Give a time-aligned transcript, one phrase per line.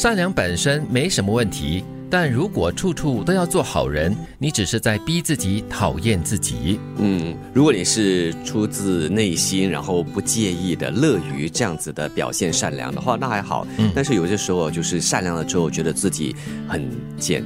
[0.00, 1.84] 善良本身没什么问题。
[2.10, 6.80] 但如果处处都要做好人，你只是在逼自己讨厌自己。
[6.96, 13.64] 嗯，如果你是出自内心，然后不介意的、乐于这样子的表现善良的话，那还好。
[13.78, 16.34] 嗯，但是有些时候就是善良了之后，觉得自己
[16.66, 17.44] 很贱，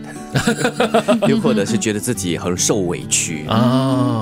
[1.28, 3.58] 又或者是觉得自己很受委屈啊，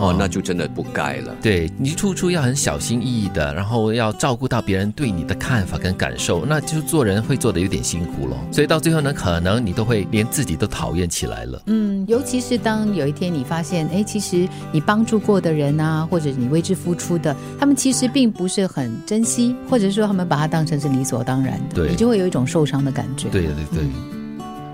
[0.02, 1.36] 哦，那就真的不该了。
[1.40, 8.36] 对你处处要很小心翼翼的，然后要照顾到别人对你的看法跟感受，那就做人会做的有点辛苦咯。
[8.50, 10.26] 所以到最后呢，可能你都会连。
[10.32, 11.63] 自己都讨厌起来了。
[11.67, 23.29] 嗯，尤其是当有一天你发现，哎，其实你帮助过的人啊，或者你为之付出的，他们其实并不是很珍惜，或者说他们把它当成是理所当然的，对，你就会有一种受伤的感觉。
[23.29, 23.85] 对对对，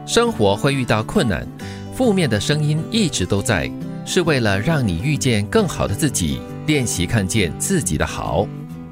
[0.07, 1.47] 生活会遇到困难，
[1.93, 3.70] 负面的声音一直都在，
[4.06, 8.47] 是为了让你遇见更好的自己，练习看见自己的好。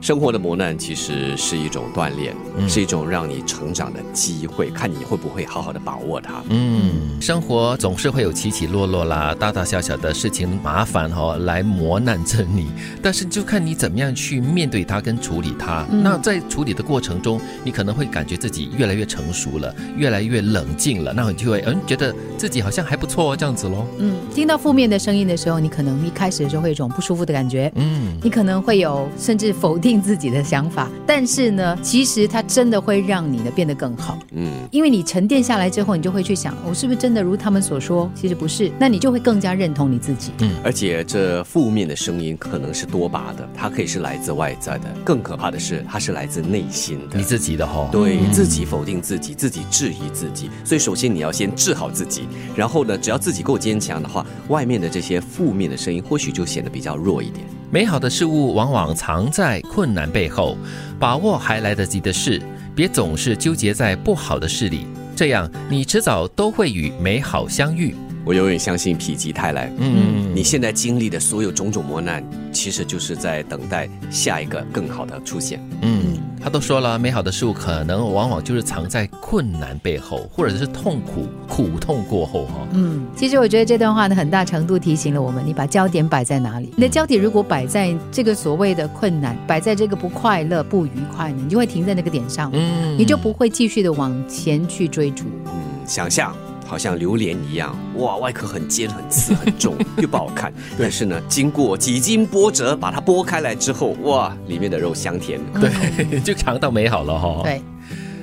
[0.06, 2.32] 生活的磨难其实是一种锻炼，
[2.68, 6.44] 是一种让你成长的机会，看你会不会好好的把握它。
[6.48, 12.68] 嗯，生活总是会有起起落落啦，大大小小的事情麻烦哈来磨难着你，
[13.02, 15.84] 但是就看你怎么样去面对它跟处理它。
[15.90, 23.84] 那在处理的过程中，你可能会感觉自己越来越成熟了，越来越冷静了，那你就会嗯觉得自己好像还不错这样子喽。
[23.98, 27.72] 嗯，听到负面的声音的时候，你可能一开始就会有一种不舒服的感觉。
[27.74, 29.95] 嗯，你可能会有甚至否定。
[30.00, 34.18] 自己的想法，但是呢，其实它真的会让你呢变得更好。
[34.32, 38.10] 嗯，因为你沉淀下来之后，你就会去想，我是不是真的如他们所说？
[38.14, 40.32] 其实不是，那你就会更加认同你自己。
[40.40, 47.88] 嗯，而且这负面的声音可能是多把的，它可以是来自外在的，更可怕的是，它是来自内心的，你自己的哈。
[47.92, 50.50] 对自己否定自己，自己质疑自己。
[50.64, 57.46] 所以，首先你要先治好自己，然后呢，只要自己够坚强的话，外面的这些负面的声音或许就显得比较弱一点。
[57.68, 60.56] 美好的事物往往藏在困难背后，
[61.00, 62.40] 把握还来得及的事，
[62.74, 64.86] 别总是纠结在不好的事里，
[65.16, 67.94] 这样你迟早都会与美好相遇。
[68.26, 69.72] 我永远相信否极泰来。
[69.78, 75.60] 嗯，你现在经历的所有种种磨难，其实就是在等待下一个更好的出现。
[75.82, 82.66] 嗯，他都说了，美好的事物可能往往就是藏在困难背后，或者是痛苦苦痛过后哈。
[82.72, 86.72] 嗯，其实我觉得这段话呢，很大程度提醒了我们，你把焦点摆在哪里？
[86.76, 95.26] 你的焦点如果摆在这个所谓的困难，摆在这个不快乐、不愉快呢，你就会停在那个点上，嗯，你就不会继续的往前去追逐。
[95.44, 95.52] 嗯，
[95.86, 96.34] 想象。
[96.66, 100.52] 好像榴莲一样，哇，外壳很尖、很刺、很重， 又不好看。
[100.78, 107.40] 但是呢，经过几经波折，把它剥开来之后，哇，里面的肉香甜，对， 就尝到美好了哈。
[107.44, 107.62] 对，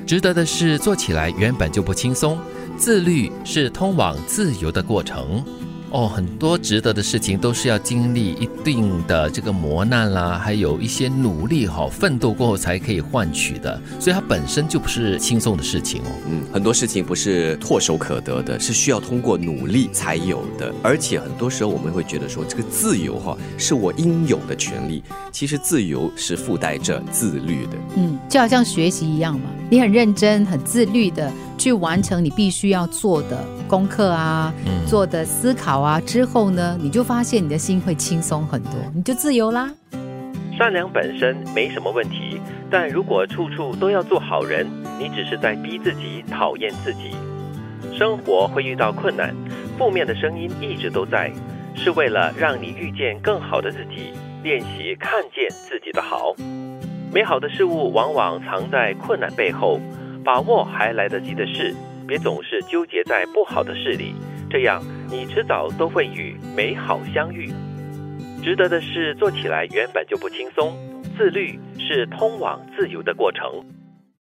[0.06, 2.38] 值得的是做起来原本就不轻松，
[2.78, 5.44] 自律是通往自由的过程。
[5.94, 16.08] 哦，很多值得的事情都是要经历一定的这个磨难啦，还有一些努力哈，奋斗过后才可以换取的，所以它本身就不是轻松的事情哦。
[16.28, 20.74] 嗯，很多事情不是唾手可得的，是需要通过努力才有的。
[20.82, 27.72] 而且很多时候我们会觉得说，这个自由哈是我应有的权利，其实自由是附带着自律的。
[27.98, 34.54] 嗯，就好像学习一样嘛，你很认真、很自律的去完成你必须要做的功课啊，
[34.88, 35.80] 做的思考。
[35.80, 39.72] 啊，之后呢，你就发现你的心会轻松很多，你就自由啦。
[40.58, 44.68] 善良本身没什么问题，但如果处处都要做好人，
[45.00, 47.12] 你只是在逼自己讨厌自己。
[47.98, 49.34] 生活会遇到困难，
[49.78, 51.32] 负面的声音一直都在，
[51.76, 56.36] 是为了让你遇见更好的自己，练习看见自己的好。
[57.12, 59.80] 美好的事物往往藏在困难背后，
[60.24, 61.76] 把握还来得及的事，
[62.08, 64.16] 别总是纠结在不好的事里。
[64.50, 67.52] 这样，你迟早都会与美好相遇。
[68.44, 70.78] 值得的事做起来原本就不轻松，
[71.18, 73.64] 自律是通往自由的过程。